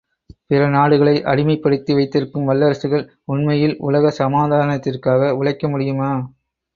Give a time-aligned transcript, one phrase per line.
[0.49, 3.03] பிறநாடுகளை அடிமைப்படுத்தி வைத்திருக்கும் வல்லரசுகள்
[3.25, 6.11] உண்மையில் உலக சமாதானத்திற்காக உழைக்க முடியுமா?